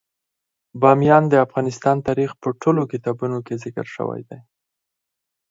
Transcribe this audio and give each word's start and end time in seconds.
بامیان 0.81 1.23
د 1.29 1.33
افغان 1.45 1.97
تاریخ 2.07 2.29
په 2.41 2.49
ټولو 2.61 2.81
کتابونو 2.91 3.37
کې 3.45 3.55
ذکر 3.63 3.85
شوی 3.95 4.21
دی. 4.29 4.39